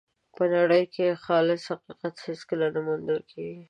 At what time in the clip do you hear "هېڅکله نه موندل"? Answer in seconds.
2.25-3.19